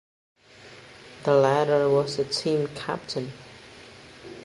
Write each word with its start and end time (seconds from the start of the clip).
The 1.25 1.35
latter 1.35 1.87
was 1.87 2.17
the 2.17 2.25
team 2.25 2.65
captain. 2.73 3.33